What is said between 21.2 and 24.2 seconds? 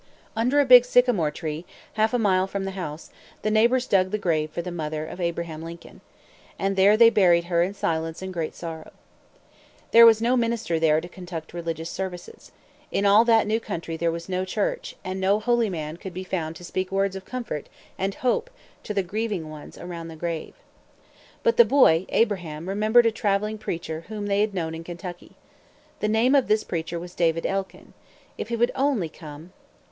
But the boy, Abraham, remembered a traveling preacher,